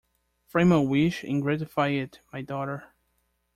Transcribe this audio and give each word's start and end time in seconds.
Frame 0.47 0.71
a 0.71 0.81
wish 0.81 1.23
and 1.23 1.43
gratify 1.43 1.89
it, 1.89 2.21
my 2.33 2.41
daughter. 2.41 2.85